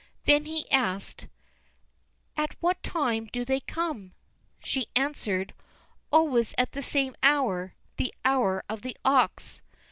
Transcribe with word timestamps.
Then 0.25 0.45
he 0.45 0.67
asked: 0.71 1.27
"At 2.35 2.55
what 2.59 2.81
time 2.81 3.25
do 3.31 3.45
they 3.45 3.59
come?" 3.59 4.13
She 4.63 4.87
answered, 4.95 5.53
"Always 6.11 6.55
at 6.57 6.71
the 6.71 6.81
same 6.81 7.15
hour—the 7.21 8.11
'hour 8.25 8.63
of 8.67 8.81
the 8.81 8.97
ox. 9.05 9.61